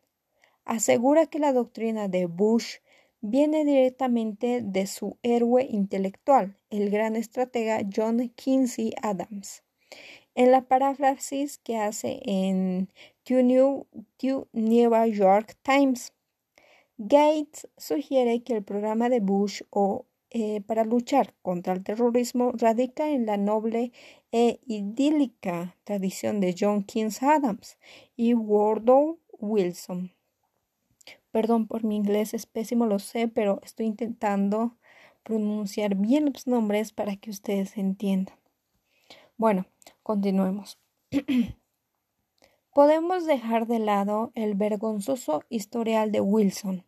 asegura 0.69 1.25
que 1.25 1.39
la 1.39 1.51
doctrina 1.51 2.07
de 2.07 2.27
Bush 2.27 2.75
viene 3.21 3.65
directamente 3.65 4.61
de 4.61 4.85
su 4.85 5.17
héroe 5.23 5.65
intelectual, 5.67 6.55
el 6.69 6.91
gran 6.91 7.15
estratega 7.15 7.81
John 7.93 8.29
Quincy 8.35 8.93
Adams. 9.01 9.63
En 10.35 10.51
la 10.51 10.61
paráfrasis 10.61 11.57
que 11.57 11.77
hace 11.77 12.21
en 12.23 12.87
The 13.23 13.41
New, 13.41 13.87
York 15.11 15.57
Times, 15.63 16.13
Gates 16.99 17.67
sugiere 17.75 18.43
que 18.43 18.53
el 18.53 18.63
programa 18.63 19.09
de 19.09 19.21
Bush 19.21 19.63
eh, 20.29 20.61
para 20.61 20.83
luchar 20.83 21.33
contra 21.41 21.73
el 21.73 21.83
terrorismo 21.83 22.51
radica 22.53 23.09
en 23.09 23.25
la 23.25 23.37
noble 23.37 23.91
e 24.31 24.59
idílica 24.67 25.75
tradición 25.83 26.39
de 26.41 26.55
John 26.57 26.83
Quincy 26.83 27.25
Adams 27.25 27.79
y 28.15 28.35
Woodrow 28.35 29.17
Wilson. 29.39 30.11
Perdón 31.31 31.67
por 31.67 31.83
mi 31.83 31.95
inglés, 31.95 32.33
es 32.33 32.45
pésimo, 32.45 32.85
lo 32.85 32.99
sé, 32.99 33.27
pero 33.27 33.59
estoy 33.63 33.85
intentando 33.85 34.77
pronunciar 35.23 35.95
bien 35.95 36.31
los 36.33 36.47
nombres 36.47 36.91
para 36.91 37.15
que 37.15 37.29
ustedes 37.29 37.77
entiendan. 37.77 38.35
Bueno, 39.37 39.65
continuemos. 40.01 40.79
Podemos 42.73 43.25
dejar 43.25 43.67
de 43.67 43.79
lado 43.79 44.31
el 44.35 44.55
vergonzoso 44.55 45.43
historial 45.49 46.11
de 46.11 46.21
Wilson 46.21 46.85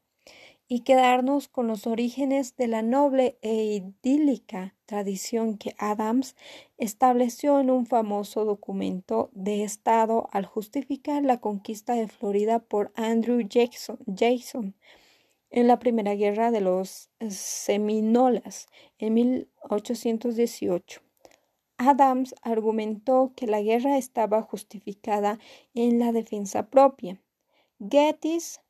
y 0.73 0.83
quedarnos 0.83 1.49
con 1.49 1.67
los 1.67 1.85
orígenes 1.85 2.55
de 2.55 2.69
la 2.69 2.81
noble 2.81 3.37
e 3.41 3.83
idílica 4.05 4.73
tradición 4.85 5.57
que 5.57 5.75
Adams 5.77 6.37
estableció 6.77 7.59
en 7.59 7.69
un 7.69 7.85
famoso 7.85 8.45
documento 8.45 9.29
de 9.33 9.65
Estado 9.65 10.29
al 10.31 10.45
justificar 10.45 11.23
la 11.23 11.41
conquista 11.41 11.95
de 11.95 12.07
Florida 12.07 12.59
por 12.59 12.93
Andrew 12.95 13.41
Jackson, 13.45 14.75
en 15.49 15.67
la 15.67 15.77
Primera 15.77 16.15
Guerra 16.15 16.51
de 16.51 16.61
los 16.61 17.09
Seminolas 17.27 18.67
en 18.97 19.13
1818. 19.13 21.01
Adams 21.75 22.33
argumentó 22.43 23.33
que 23.35 23.45
la 23.45 23.61
guerra 23.61 23.97
estaba 23.97 24.41
justificada 24.41 25.37
en 25.73 25.99
la 25.99 26.13
defensa 26.13 26.69
propia. 26.69 27.21
Gettys 27.77 28.60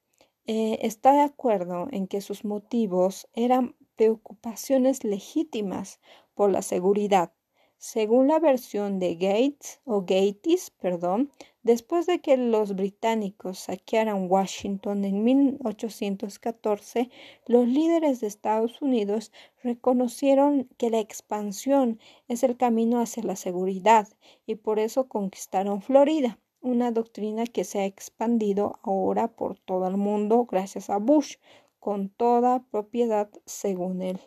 eh, 0.48 0.79
está 0.81 1.13
de 1.13 1.21
acuerdo 1.21 1.88
en 1.91 2.07
que 2.07 2.21
sus 2.21 2.45
motivos 2.45 3.27
eran 3.33 3.75
preocupaciones 3.95 5.03
legítimas 5.03 6.00
por 6.33 6.51
la 6.51 6.62
seguridad. 6.62 7.31
Según 7.77 8.27
la 8.27 8.39
versión 8.39 9.00
de 9.00 9.15
Gates 9.15 9.81
o 9.86 10.01
Gates, 10.01 10.69
perdón, 10.69 11.31
después 11.63 12.05
de 12.05 12.21
que 12.21 12.38
los 12.38 12.75
británicos 12.75 13.57
saquearan 13.57 14.29
Washington 14.29 15.03
en 15.03 15.24
1814, 15.24 17.10
los 17.48 17.67
líderes 17.67 18.21
de 18.21 18.27
Estados 18.27 18.81
Unidos 18.81 19.31
reconocieron 19.63 20.69
que 20.77 20.91
la 20.91 21.00
expansión 21.00 22.00
es 22.27 22.43
el 22.43 22.55
camino 22.57 23.00
hacia 23.00 23.24
la 23.24 23.36
seguridad 23.36 24.07
y 24.45 24.55
por 24.55 24.77
eso 24.77 25.07
conquistaron 25.07 25.81
Florida, 25.81 26.39
una 26.62 26.91
doctrina 26.91 27.46
que 27.46 27.63
se 27.63 27.80
ha 27.80 27.86
expandido 27.86 28.80
ahora 28.84 29.27
por 29.27 29.58
todo 29.58 29.88
el 29.88 29.98
mundo 29.98 30.46
gracias 30.46 30.89
a 30.89 30.98
Bush, 30.98 31.38
con 31.80 32.10
toda 32.10 32.63
propiedad 32.70 33.30
según 33.46 34.01
él. 34.01 34.20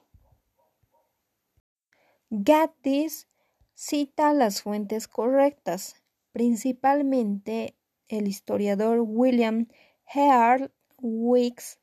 Gaddis 2.30 3.28
cita 3.74 4.32
las 4.32 4.62
fuentes 4.62 5.06
correctas, 5.06 6.02
principalmente 6.32 7.76
el 8.08 8.26
historiador 8.26 9.00
William 9.00 9.68
Heard 10.12 10.72
Weeks, 11.00 11.78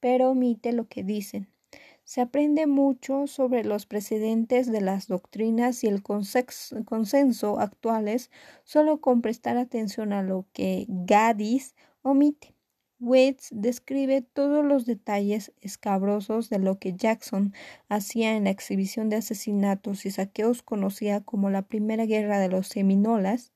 pero 0.00 0.30
omite 0.30 0.72
lo 0.72 0.88
que 0.88 1.04
dicen. 1.04 1.51
Se 2.12 2.20
aprende 2.20 2.66
mucho 2.66 3.26
sobre 3.26 3.64
los 3.64 3.86
precedentes 3.86 4.70
de 4.70 4.82
las 4.82 5.06
doctrinas 5.06 5.82
y 5.82 5.86
el 5.86 6.02
consenso 6.02 7.58
actuales 7.58 8.30
solo 8.64 9.00
con 9.00 9.22
prestar 9.22 9.56
atención 9.56 10.12
a 10.12 10.22
lo 10.22 10.44
que 10.52 10.84
Gaddis 10.88 11.74
omite. 12.02 12.54
Waits 13.00 13.48
describe 13.50 14.20
todos 14.20 14.62
los 14.62 14.84
detalles 14.84 15.54
escabrosos 15.62 16.50
de 16.50 16.58
lo 16.58 16.78
que 16.78 16.92
Jackson 16.92 17.54
hacía 17.88 18.36
en 18.36 18.44
la 18.44 18.50
exhibición 18.50 19.08
de 19.08 19.16
asesinatos 19.16 20.04
y 20.04 20.10
saqueos 20.10 20.60
conocida 20.60 21.22
como 21.22 21.48
la 21.48 21.62
Primera 21.62 22.04
Guerra 22.04 22.40
de 22.40 22.50
los 22.50 22.68
Seminolas, 22.68 23.52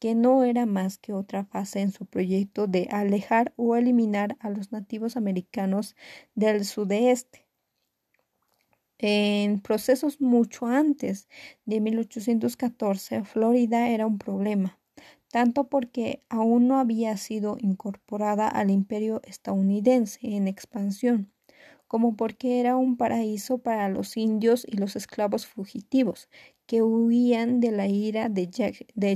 que 0.00 0.16
no 0.16 0.42
era 0.42 0.66
más 0.66 0.98
que 0.98 1.12
otra 1.12 1.44
fase 1.44 1.78
en 1.78 1.92
su 1.92 2.06
proyecto 2.06 2.66
de 2.66 2.88
alejar 2.90 3.52
o 3.54 3.76
eliminar 3.76 4.36
a 4.40 4.50
los 4.50 4.72
nativos 4.72 5.16
americanos 5.16 5.94
del 6.34 6.64
sudeste. 6.64 7.43
En 9.06 9.60
procesos 9.60 10.22
mucho 10.22 10.64
antes 10.64 11.28
de 11.66 11.82
1814, 11.82 13.22
Florida 13.24 13.90
era 13.90 14.06
un 14.06 14.16
problema 14.16 14.78
tanto 15.30 15.68
porque 15.68 16.22
aún 16.30 16.68
no 16.68 16.78
había 16.78 17.14
sido 17.18 17.58
incorporada 17.60 18.48
al 18.48 18.70
imperio 18.70 19.20
estadounidense 19.24 20.20
en 20.22 20.48
expansión, 20.48 21.30
como 21.86 22.16
porque 22.16 22.60
era 22.60 22.78
un 22.78 22.96
paraíso 22.96 23.58
para 23.58 23.90
los 23.90 24.16
indios 24.16 24.64
y 24.66 24.78
los 24.78 24.96
esclavos 24.96 25.46
fugitivos 25.46 26.30
que 26.64 26.80
huían 26.80 27.60
de 27.60 27.72
la 27.72 27.88
ira 27.88 28.30
de, 28.30 28.48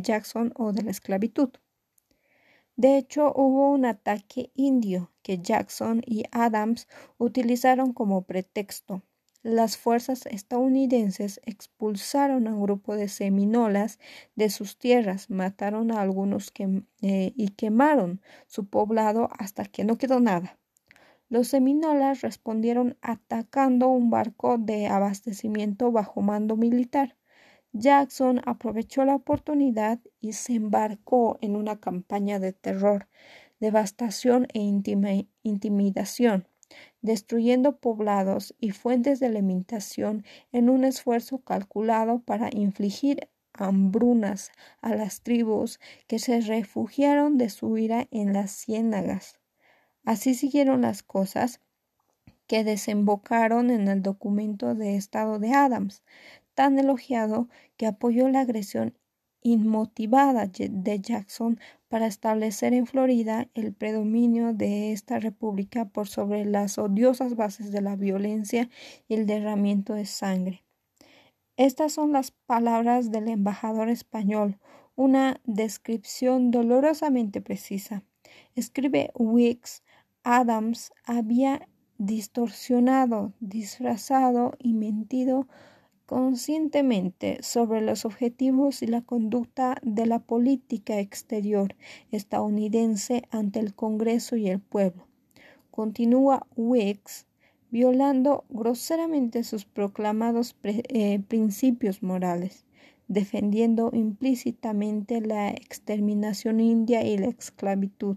Jackson 0.03 0.53
o 0.57 0.73
de 0.73 0.83
la 0.83 0.91
esclavitud. 0.91 1.49
De 2.77 2.99
hecho, 2.99 3.33
hubo 3.35 3.71
un 3.71 3.87
ataque 3.87 4.51
indio 4.55 5.13
que 5.23 5.39
Jackson 5.39 6.03
y 6.05 6.25
Adams 6.31 6.89
utilizaron 7.17 7.95
como 7.95 8.27
pretexto 8.27 9.03
las 9.43 9.77
fuerzas 9.77 10.27
estadounidenses 10.27 11.41
expulsaron 11.45 12.49
a 12.49 12.55
un 12.55 12.63
grupo 12.63 12.97
de 12.97 13.09
seminolas 13.09 14.01
de 14.35 14.51
sus 14.51 14.79
tierras, 14.79 15.31
mataron 15.31 15.93
a 15.93 16.01
algunos 16.01 16.53
eh, 16.59 17.33
y 17.37 17.49
quemaron 17.51 18.21
su 18.49 18.67
poblado 18.67 19.29
hasta 19.39 19.65
que 19.65 19.85
no 19.85 19.97
quedó 19.97 20.19
nada. 20.21 20.59
Los 21.29 21.49
seminolas 21.49 22.23
respondieron 22.23 22.97
atacando 23.01 23.89
un 23.89 24.11
barco 24.11 24.59
de 24.59 24.89
abastecimiento 24.89 25.93
bajo 25.93 26.21
mando 26.21 26.57
militar. 26.57 27.17
Jackson 27.73 28.41
aprovechó 28.45 29.05
la 29.05 29.15
oportunidad 29.15 30.01
y 30.21 30.33
se 30.33 30.55
embarcó 30.55 31.39
en 31.43 31.55
una 31.55 31.79
campaña 31.79 32.41
de 32.41 32.55
terror, 32.55 33.09
devastación 33.61 34.49
e 34.53 34.61
intimidación 35.43 36.49
destruyendo 37.03 37.79
poblados 37.79 38.55
y 38.59 38.71
fuentes 38.71 39.21
de 39.21 39.27
alimentación 39.27 40.25
en 40.53 40.69
un 40.69 40.85
esfuerzo 40.85 41.39
calculado 41.39 42.21
para 42.21 42.51
infligir 42.53 43.29
hambrunas 43.53 44.53
a 44.81 44.95
las 44.95 45.23
tribus 45.23 45.81
que 46.07 46.19
se 46.19 46.41
refugiaron 46.41 47.39
de 47.39 47.51
su 47.51 47.77
ira 47.77 48.07
en 48.11 48.33
las 48.33 48.53
ciénagas. 48.53 49.39
Así 50.05 50.35
siguieron 50.35 50.83
las 50.83 51.03
cosas 51.03 51.61
que 52.47 52.65
desembocaron 52.65 53.71
en 53.71 53.89
el 53.89 54.03
documento 54.03 54.75
de 54.75 54.97
Estado 54.97 55.39
de 55.39 55.53
Adams, 55.53 56.03
tan 56.55 56.79
elogiado 56.79 57.49
que 57.77 57.87
apoyó 57.87 58.29
la 58.29 58.41
agresión 58.41 58.99
inmotivada 59.43 60.47
de 60.47 61.01
Jackson 61.01 61.59
para 61.89 62.07
establecer 62.07 62.75
en 62.75 62.87
Florida 62.87 63.49
el 63.55 63.73
predominio 63.73 64.53
de 64.53 64.93
esta 64.93 65.19
república 65.19 65.87
por 65.87 66.09
sobre 66.09 66.45
las 66.45 66.79
odiosas 66.79 67.37
bases 67.37 67.73
de 67.73 67.81
la 67.81 67.97
violencia 67.97 68.69
y 69.09 69.15
el 69.15 69.27
derramiento 69.27 69.95
de 69.95 70.07
sangre. 70.07 70.65
Estas 71.57 71.93
son 71.93 72.13
las 72.13 72.31
palabras 72.31 73.11
del 73.11 73.29
embajador 73.29 73.89
español, 73.89 74.59
una 74.95 75.41
descripción 75.45 76.51
dolorosamente 76.51 77.41
precisa. 77.41 78.05
Escribe 78.55 79.11
Wicks, 79.15 79.83
Adams 80.23 80.93
había 81.05 81.69
distorsionado, 81.99 83.33
disfrazado 83.41 84.53
y 84.59 84.75
mentido 84.75 85.49
conscientemente 86.09 87.37
sobre 87.43 87.83
los 87.83 88.07
objetivos 88.07 88.83
y 88.83 88.87
la 88.87 89.03
conducta 89.03 89.77
de 89.83 90.07
la 90.07 90.21
política 90.21 90.99
exterior 91.01 91.77
estadounidense 92.11 93.25
ante 93.31 93.61
el 93.61 93.75
Congreso 93.75 94.35
y 94.37 94.49
el 94.49 94.59
pueblo. 94.59 95.07
Continúa 95.71 96.47
Wicks 96.57 97.27
violando 97.71 98.47
groseramente 98.49 99.45
sus 99.45 99.67
proclamados 99.67 100.57
eh, 100.63 101.21
principios 101.29 102.03
morales, 102.03 102.65
defendiendo 103.07 103.91
implícitamente 103.93 105.21
la 105.21 105.51
exterminación 105.51 106.61
india 106.61 107.05
y 107.05 107.19
la 107.19 107.27
esclavitud. 107.27 108.17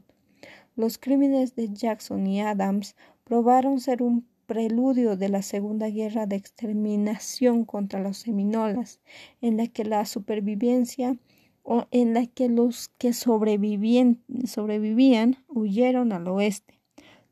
Los 0.77 0.97
crímenes 0.97 1.58
de 1.58 1.67
Jackson 1.73 2.25
y 2.25 2.39
Adams 2.39 2.95
probaron 3.25 3.82
ser 3.82 4.01
un 4.01 4.31
preludio 4.52 5.16
de 5.16 5.30
la 5.30 5.44
Segunda 5.44 5.88
Guerra 5.90 6.26
de 6.26 6.36
Exterminación 6.36 7.64
contra 7.64 8.02
los 8.02 8.18
seminolas, 8.18 9.00
en 9.40 9.56
la 9.56 9.68
que 9.68 9.86
la 9.86 10.04
supervivencia 10.04 11.16
o 11.64 11.86
en 11.92 12.14
la 12.14 12.26
que 12.26 12.50
los 12.50 12.90
que 12.98 13.14
sobrevivían 13.14 14.18
huyeron 15.48 16.12
al 16.12 16.28
oeste, 16.28 16.82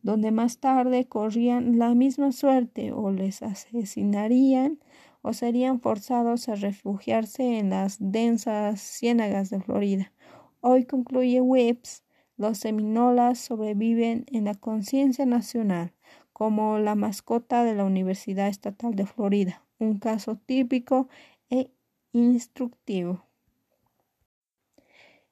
donde 0.02 0.32
más 0.32 0.60
tarde 0.60 1.10
corrían 1.10 1.78
la 1.78 1.94
misma 1.94 2.32
suerte 2.32 2.94
o 2.94 3.12
les 3.12 3.44
asesinarían 3.44 4.80
o 5.22 5.34
serían 5.34 5.82
forzados 5.82 6.48
a 6.48 6.56
refugiarse 6.56 7.60
en 7.60 7.72
las 7.72 7.98
densas 8.00 8.80
ciénagas 8.80 9.50
de 9.50 9.60
Florida. 9.60 10.14
Hoy 10.62 10.86
concluye 10.86 11.42
Whips, 11.42 12.02
los 12.40 12.58
seminolas 12.58 13.38
sobreviven 13.38 14.26
en 14.32 14.46
la 14.46 14.56
conciencia 14.56 15.26
nacional 15.26 15.94
como 16.32 16.80
la 16.80 16.96
mascota 16.96 17.66
de 17.66 17.76
la 17.76 17.84
Universidad 17.84 18.48
Estatal 18.48 18.96
de 18.96 19.06
Florida, 19.06 19.66
un 19.78 20.00
caso 20.00 20.38
típico 20.38 21.10
e 21.50 21.70
instructivo. 22.14 23.26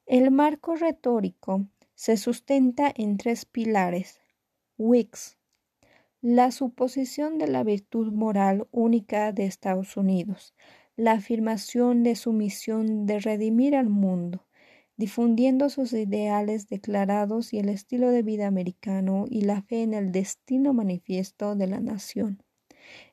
El 0.04 0.30
marco 0.30 0.76
retórico 0.76 1.64
se 1.94 2.18
sustenta 2.18 2.92
en 2.94 3.16
tres 3.16 3.46
pilares. 3.46 4.20
Wicks, 4.76 5.38
la 6.20 6.50
suposición 6.50 7.38
de 7.38 7.48
la 7.48 7.64
virtud 7.64 8.12
moral 8.12 8.68
única 8.70 9.32
de 9.32 9.46
Estados 9.46 9.96
Unidos, 9.96 10.54
la 10.94 11.12
afirmación 11.12 12.02
de 12.02 12.16
su 12.16 12.34
misión 12.34 13.06
de 13.06 13.18
redimir 13.18 13.74
al 13.74 13.88
mundo, 13.88 14.44
difundiendo 14.98 15.70
sus 15.70 15.92
ideales 15.92 16.68
declarados 16.68 17.54
y 17.54 17.60
el 17.60 17.68
estilo 17.68 18.10
de 18.10 18.22
vida 18.22 18.48
americano 18.48 19.26
y 19.30 19.42
la 19.42 19.62
fe 19.62 19.82
en 19.82 19.94
el 19.94 20.10
destino 20.10 20.74
manifiesto 20.74 21.54
de 21.54 21.68
la 21.68 21.78
nación. 21.78 22.42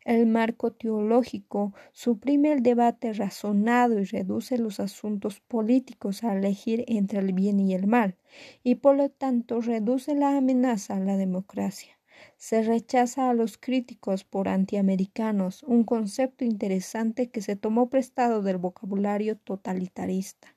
El 0.03 0.25
marco 0.25 0.71
teológico 0.71 1.73
suprime 1.91 2.51
el 2.53 2.63
debate 2.63 3.13
razonado 3.13 3.99
y 3.99 4.05
reduce 4.05 4.57
los 4.57 4.79
asuntos 4.79 5.41
políticos 5.41 6.23
a 6.23 6.33
elegir 6.33 6.85
entre 6.87 7.19
el 7.19 7.33
bien 7.33 7.59
y 7.59 7.75
el 7.75 7.85
mal, 7.85 8.17
y 8.63 8.75
por 8.75 8.95
lo 8.95 9.09
tanto 9.09 9.61
reduce 9.61 10.15
la 10.15 10.37
amenaza 10.37 10.95
a 10.95 10.99
la 10.99 11.17
democracia. 11.17 11.99
Se 12.37 12.63
rechaza 12.63 13.29
a 13.29 13.33
los 13.33 13.57
críticos 13.57 14.23
por 14.23 14.47
antiamericanos, 14.47 15.61
un 15.63 15.83
concepto 15.83 16.45
interesante 16.45 17.29
que 17.29 17.41
se 17.41 17.55
tomó 17.55 17.89
prestado 17.89 18.41
del 18.41 18.57
vocabulario 18.57 19.37
totalitarista 19.37 20.54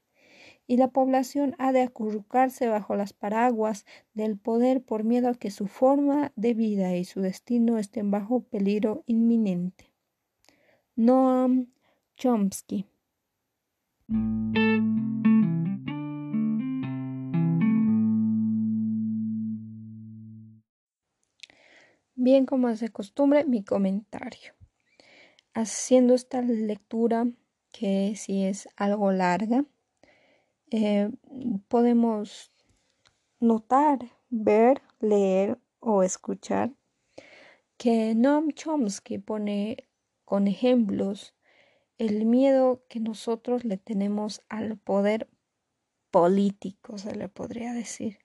y 0.68 0.76
la 0.76 0.88
población 0.88 1.56
ha 1.58 1.72
de 1.72 1.82
acurrucarse 1.82 2.68
bajo 2.68 2.94
las 2.94 3.14
paraguas 3.14 3.86
del 4.12 4.36
poder 4.36 4.82
por 4.84 5.02
miedo 5.02 5.30
a 5.30 5.34
que 5.34 5.50
su 5.50 5.66
forma 5.66 6.30
de 6.36 6.54
vida 6.54 6.94
y 6.94 7.04
su 7.04 7.22
destino 7.22 7.78
estén 7.78 8.10
bajo 8.10 8.40
peligro 8.40 9.02
inminente. 9.06 9.90
Noam 10.94 11.68
Chomsky 12.16 12.86
Bien 22.14 22.44
como 22.46 22.68
es 22.68 22.80
de 22.80 22.90
costumbre, 22.90 23.44
mi 23.44 23.64
comentario. 23.64 24.52
Haciendo 25.54 26.14
esta 26.14 26.42
lectura, 26.42 27.26
que 27.72 28.14
si 28.16 28.44
es 28.44 28.68
algo 28.76 29.12
larga, 29.12 29.64
eh, 30.70 31.10
podemos 31.68 32.52
notar, 33.40 33.98
ver, 34.30 34.82
leer 35.00 35.58
o 35.80 36.02
escuchar 36.02 36.72
que 37.78 38.14
Noam 38.14 38.50
Chomsky 38.50 39.18
pone 39.18 39.88
con 40.24 40.48
ejemplos 40.48 41.34
el 41.96 42.26
miedo 42.26 42.84
que 42.88 43.00
nosotros 43.00 43.64
le 43.64 43.76
tenemos 43.76 44.42
al 44.48 44.76
poder 44.76 45.28
político, 46.10 46.98
se 46.98 47.14
le 47.14 47.28
podría 47.28 47.72
decir. 47.72 48.18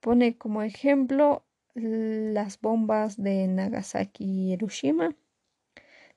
Pone 0.00 0.36
como 0.36 0.62
ejemplo 0.62 1.44
las 1.74 2.60
bombas 2.60 3.22
de 3.22 3.46
Nagasaki 3.46 4.24
y 4.24 4.52
Hiroshima. 4.52 5.14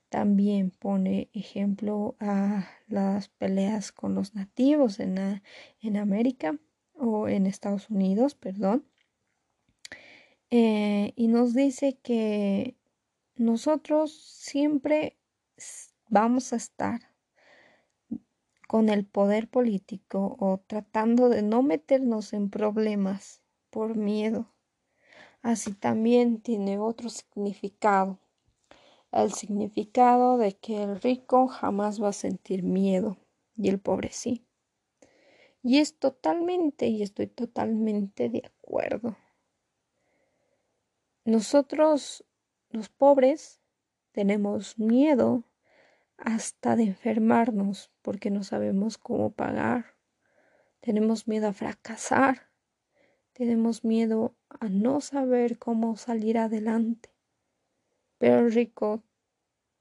También 0.08 0.70
pone 0.70 1.28
ejemplo 1.34 2.16
a 2.18 2.68
las 2.86 3.28
peleas 3.28 3.92
con 3.92 4.14
los 4.14 4.34
nativos 4.34 5.00
en, 5.00 5.42
en 5.80 5.96
América 5.96 6.58
o 6.94 7.28
en 7.28 7.46
Estados 7.46 7.90
Unidos, 7.90 8.34
perdón. 8.34 8.84
Eh, 10.50 11.12
y 11.14 11.28
nos 11.28 11.54
dice 11.54 11.98
que 12.02 12.74
nosotros 13.36 14.12
siempre 14.12 15.18
vamos 16.08 16.52
a 16.52 16.56
estar 16.56 17.12
con 18.66 18.88
el 18.88 19.06
poder 19.06 19.48
político 19.48 20.36
o 20.38 20.58
tratando 20.66 21.28
de 21.28 21.42
no 21.42 21.62
meternos 21.62 22.32
en 22.32 22.50
problemas 22.50 23.42
por 23.70 23.96
miedo. 23.96 24.52
Así 25.42 25.72
también 25.72 26.40
tiene 26.40 26.78
otro 26.78 27.08
significado. 27.08 28.18
El 29.10 29.32
significado 29.32 30.36
de 30.36 30.56
que 30.56 30.82
el 30.82 31.00
rico 31.00 31.48
jamás 31.48 32.02
va 32.02 32.08
a 32.08 32.12
sentir 32.12 32.62
miedo 32.62 33.16
y 33.56 33.68
el 33.68 33.80
pobre 33.80 34.10
sí. 34.12 34.44
Y 35.62 35.78
es 35.78 35.98
totalmente, 35.98 36.86
y 36.86 37.02
estoy 37.02 37.26
totalmente 37.26 38.28
de 38.28 38.42
acuerdo. 38.44 39.16
Nosotros, 41.24 42.24
los 42.70 42.88
pobres, 42.88 43.60
tenemos 44.12 44.78
miedo 44.78 45.44
hasta 46.16 46.76
de 46.76 46.84
enfermarnos 46.84 47.90
porque 48.02 48.30
no 48.30 48.42
sabemos 48.42 48.98
cómo 48.98 49.30
pagar. 49.30 49.96
Tenemos 50.80 51.28
miedo 51.28 51.48
a 51.48 51.52
fracasar. 51.52 52.48
Tenemos 53.32 53.84
miedo 53.84 54.34
a 54.48 54.68
no 54.68 55.00
saber 55.00 55.58
cómo 55.58 55.96
salir 55.96 56.38
adelante. 56.38 57.10
Pero 58.18 58.48
rico 58.48 59.02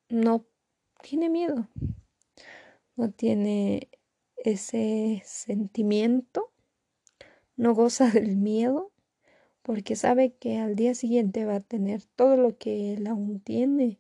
no 0.09 0.45
tiene 1.01 1.29
miedo. 1.29 1.67
No 2.95 3.11
tiene 3.11 3.89
ese 4.37 5.21
sentimiento. 5.25 6.51
No 7.55 7.73
goza 7.73 8.09
del 8.11 8.37
miedo 8.37 8.91
porque 9.61 9.97
sabe 9.97 10.33
que 10.33 10.59
al 10.59 10.75
día 10.75 10.95
siguiente 10.95 11.45
va 11.45 11.55
a 11.55 11.59
tener 11.59 12.03
todo 12.15 12.37
lo 12.37 12.57
que 12.57 12.93
él 12.93 13.05
aún 13.07 13.41
tiene 13.41 13.99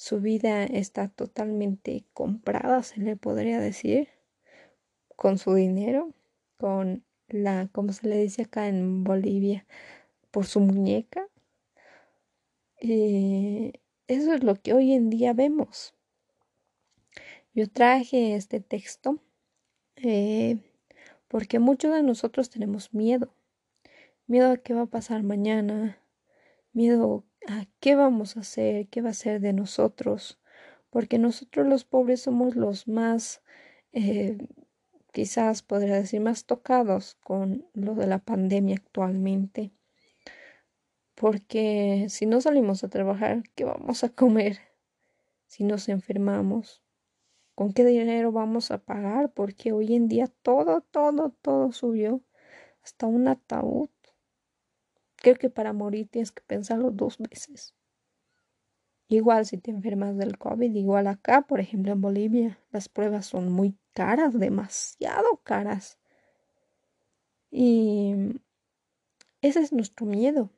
su 0.00 0.18
vida 0.18 0.64
está 0.64 1.08
totalmente 1.08 2.06
comprada, 2.14 2.82
se 2.82 3.00
le 3.00 3.16
podría 3.16 3.60
decir, 3.60 4.08
con 5.14 5.36
su 5.36 5.52
dinero, 5.52 6.14
con 6.56 7.04
la, 7.28 7.68
como 7.70 7.92
se 7.92 8.08
le 8.08 8.16
dice 8.16 8.42
acá 8.44 8.66
en 8.68 9.04
Bolivia, 9.04 9.66
por 10.30 10.46
su 10.46 10.60
muñeca. 10.60 11.28
Eh, 12.80 13.72
eso 14.08 14.32
es 14.32 14.42
lo 14.42 14.56
que 14.56 14.72
hoy 14.72 14.92
en 14.92 15.10
día 15.10 15.32
vemos. 15.34 15.94
Yo 17.54 17.68
traje 17.68 18.34
este 18.34 18.60
texto 18.60 19.18
eh, 19.96 20.58
porque 21.28 21.58
muchos 21.58 21.92
de 21.94 22.02
nosotros 22.02 22.50
tenemos 22.50 22.94
miedo. 22.94 23.34
Miedo 24.26 24.52
a 24.52 24.56
qué 24.56 24.74
va 24.74 24.82
a 24.82 24.86
pasar 24.86 25.22
mañana, 25.22 25.98
miedo 26.72 27.24
a 27.48 27.66
qué 27.80 27.96
vamos 27.96 28.36
a 28.36 28.40
hacer, 28.40 28.88
qué 28.88 29.02
va 29.02 29.10
a 29.10 29.14
ser 29.14 29.40
de 29.40 29.52
nosotros, 29.52 30.38
porque 30.90 31.18
nosotros 31.18 31.66
los 31.66 31.84
pobres 31.84 32.22
somos 32.22 32.56
los 32.56 32.86
más, 32.88 33.42
eh, 33.92 34.38
quizás 35.12 35.62
podría 35.62 35.96
decir, 35.96 36.20
más 36.20 36.44
tocados 36.44 37.16
con 37.22 37.66
lo 37.74 37.94
de 37.94 38.06
la 38.06 38.18
pandemia 38.18 38.76
actualmente, 38.76 39.72
porque 41.20 42.06
si 42.08 42.24
no 42.24 42.40
salimos 42.40 42.82
a 42.82 42.88
trabajar, 42.88 43.42
¿qué 43.54 43.66
vamos 43.66 44.04
a 44.04 44.08
comer? 44.08 44.58
Si 45.46 45.64
nos 45.64 45.90
enfermamos, 45.90 46.82
¿con 47.54 47.74
qué 47.74 47.84
dinero 47.84 48.32
vamos 48.32 48.70
a 48.70 48.78
pagar? 48.78 49.30
Porque 49.34 49.72
hoy 49.72 49.94
en 49.94 50.08
día 50.08 50.28
todo, 50.28 50.80
todo, 50.80 51.36
todo 51.42 51.72
subió, 51.72 52.22
hasta 52.82 53.06
un 53.06 53.28
ataúd 53.28 53.90
Creo 55.16 55.36
que 55.36 55.50
para 55.50 55.74
morir 55.74 56.08
tienes 56.08 56.32
que 56.32 56.42
pensarlo 56.42 56.90
dos 56.90 57.18
veces. 57.18 57.74
Igual 59.06 59.44
si 59.44 59.58
te 59.58 59.70
enfermas 59.70 60.16
del 60.16 60.38
COVID, 60.38 60.74
igual 60.74 61.06
acá, 61.06 61.42
por 61.42 61.60
ejemplo 61.60 61.92
en 61.92 62.00
Bolivia, 62.00 62.58
las 62.70 62.88
pruebas 62.88 63.26
son 63.26 63.52
muy 63.52 63.76
caras, 63.92 64.38
demasiado 64.38 65.36
caras. 65.44 65.98
Y 67.50 68.14
ese 69.42 69.60
es 69.60 69.74
nuestro 69.74 70.06
miedo. 70.06 70.50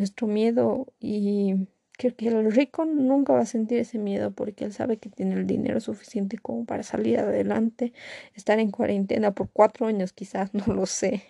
Nuestro 0.00 0.26
miedo 0.26 0.86
y 0.98 1.68
creo 1.98 2.16
que 2.16 2.28
el 2.28 2.50
rico 2.50 2.86
nunca 2.86 3.34
va 3.34 3.40
a 3.40 3.44
sentir 3.44 3.80
ese 3.80 3.98
miedo 3.98 4.30
porque 4.30 4.64
él 4.64 4.72
sabe 4.72 4.96
que 4.96 5.10
tiene 5.10 5.34
el 5.34 5.46
dinero 5.46 5.78
suficiente 5.78 6.38
como 6.38 6.64
para 6.64 6.82
salir 6.82 7.18
adelante, 7.18 7.92
estar 8.34 8.58
en 8.60 8.70
cuarentena 8.70 9.32
por 9.32 9.50
cuatro 9.50 9.86
años 9.86 10.14
quizás, 10.14 10.54
no 10.54 10.72
lo 10.72 10.86
sé. 10.86 11.22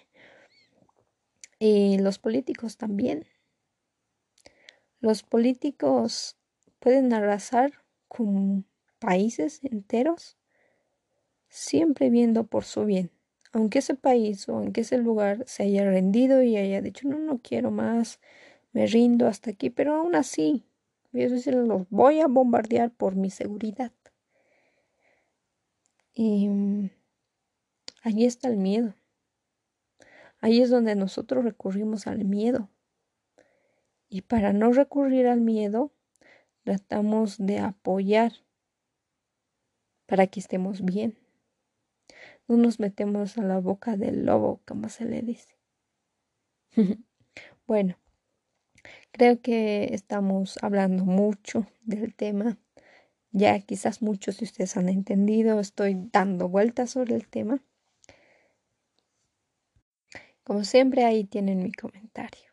Y 1.59 1.99
los 1.99 2.21
políticos 2.21 2.77
también. 2.77 3.27
Los 5.01 5.25
políticos 5.25 6.37
pueden 6.79 7.13
arrasar 7.13 7.73
con 8.07 8.67
países 9.01 9.65
enteros, 9.65 10.39
siempre 11.49 12.09
viendo 12.09 12.47
por 12.47 12.63
su 12.63 12.85
bien. 12.85 13.11
Aunque 13.53 13.81
ese 13.81 13.97
país 13.97 14.49
o 14.49 14.59
aunque 14.59 14.83
ese 14.83 14.99
lugar 14.99 15.43
se 15.49 15.65
haya 15.65 15.85
rendido 15.85 16.45
y 16.45 16.57
haya 16.57 16.81
dicho, 16.81 17.09
no, 17.09 17.19
no 17.19 17.41
quiero 17.43 17.73
más, 17.73 18.21
me 18.73 18.87
rindo 18.87 19.27
hasta 19.27 19.51
aquí, 19.51 19.71
pero 19.71 19.95
aún 19.95 20.15
así, 20.15 20.65
los 21.13 21.89
voy 21.91 22.21
a 22.21 22.27
bombardear 22.27 22.91
por 22.91 23.17
mi 23.17 23.31
seguridad. 23.31 23.93
Y 26.13 26.49
mm, 26.49 26.91
allí 28.03 28.27
está 28.27 28.49
el 28.49 28.57
miedo. 28.57 28.95
Ahí 30.41 30.63
es 30.63 30.71
donde 30.71 30.95
nosotros 30.95 31.45
recurrimos 31.45 32.07
al 32.07 32.25
miedo. 32.25 32.71
Y 34.09 34.23
para 34.23 34.53
no 34.53 34.73
recurrir 34.73 35.27
al 35.27 35.41
miedo, 35.41 35.93
tratamos 36.65 37.37
de 37.39 37.59
apoyar 37.59 38.33
para 40.07 40.27
que 40.27 40.41
estemos 40.41 40.85
bien. 40.85 41.17
No 42.49 42.57
nos 42.57 42.81
metemos 42.81 43.39
a 43.39 43.43
la 43.43 43.61
boca 43.61 43.97
del 43.97 44.27
lobo, 44.27 44.61
como 44.67 44.89
se 44.89 45.05
le 45.05 45.23
dice. 45.23 45.57
bueno, 47.67 48.00
creo 49.13 49.41
que 49.41 49.95
estamos 49.95 50.59
hablando 50.63 51.05
mucho 51.05 51.67
del 51.83 52.15
tema. 52.15 52.59
Ya 53.33 53.61
quizás 53.61 54.03
muchos 54.03 54.39
de 54.39 54.45
ustedes 54.47 54.77
han 54.77 54.89
entendido, 54.89 55.61
estoy 55.61 55.97
dando 56.13 56.49
vueltas 56.49 56.91
sobre 56.91 57.15
el 57.15 57.29
tema. 57.29 57.63
Como 60.43 60.65
siempre, 60.65 61.05
ahí 61.05 61.25
tienen 61.25 61.63
mi 61.63 61.73
comentario. 61.73 62.50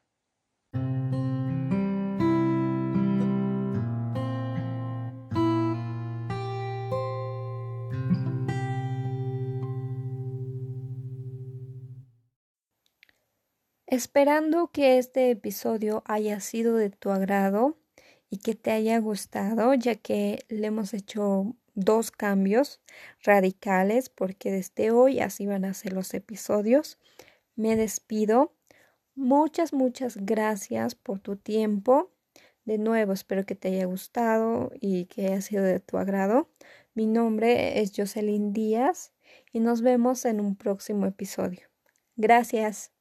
Esperando 13.98 14.70
que 14.72 15.00
este 15.00 15.32
episodio 15.32 16.04
haya 16.06 16.40
sido 16.40 16.76
de 16.76 16.92
tu 16.92 17.10
agrado 17.10 17.80
y 18.30 18.38
que 18.38 18.54
te 18.54 18.70
haya 18.70 19.00
gustado, 19.00 19.74
ya 19.74 19.96
que 19.96 20.46
le 20.50 20.68
hemos 20.68 20.94
hecho 20.94 21.56
dos 21.74 22.12
cambios 22.12 22.80
radicales, 23.24 24.10
porque 24.10 24.52
desde 24.52 24.92
hoy 24.92 25.20
así 25.20 25.48
van 25.48 25.66
a 25.66 25.74
ser 25.74 25.94
los 25.94 26.14
episodios 26.14 27.00
me 27.56 27.76
despido. 27.76 28.54
Muchas, 29.16 29.74
muchas 29.74 30.18
gracias 30.18 30.94
por 30.94 31.20
tu 31.20 31.36
tiempo. 31.36 32.12
De 32.66 32.78
nuevo, 32.78 33.14
espero 33.14 33.48
que 33.48 33.56
te 33.56 33.70
haya 33.70 33.86
gustado 33.86 34.70
y 34.80 35.06
que 35.06 35.26
haya 35.26 35.42
sido 35.42 35.64
de 35.64 35.80
tu 35.80 35.98
agrado. 35.98 36.52
Mi 36.94 37.08
nombre 37.08 37.82
es 37.82 37.94
Jocelyn 37.98 38.54
Díaz 38.54 39.12
y 39.52 39.60
nos 39.60 39.82
vemos 39.82 40.24
en 40.26 40.40
un 40.40 40.56
próximo 40.56 41.08
episodio. 41.08 41.62
Gracias. 42.16 42.97